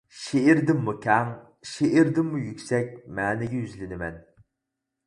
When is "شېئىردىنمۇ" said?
0.19-0.95, 1.73-2.43